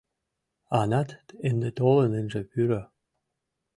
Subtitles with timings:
[0.79, 1.09] Анат
[1.49, 2.81] ынде толын ынже пӱрӧ.